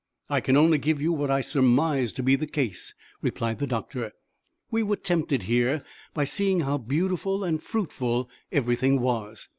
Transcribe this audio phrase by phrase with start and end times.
[0.31, 4.11] "I can only give you what I surmise to be the case," replied the doctor.
[4.71, 5.83] "We were tempted here
[6.15, 9.47] by seeing how beautiful and fruitful everything was."